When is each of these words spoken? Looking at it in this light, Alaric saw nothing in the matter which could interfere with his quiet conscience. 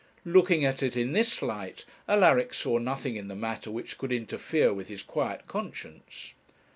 Looking 0.25 0.65
at 0.65 0.81
it 0.81 0.97
in 0.97 1.11
this 1.11 1.43
light, 1.43 1.85
Alaric 2.07 2.55
saw 2.55 2.79
nothing 2.79 3.17
in 3.17 3.27
the 3.27 3.35
matter 3.35 3.69
which 3.69 3.99
could 3.99 4.11
interfere 4.11 4.73
with 4.73 4.87
his 4.87 5.03
quiet 5.03 5.45
conscience. 5.45 6.33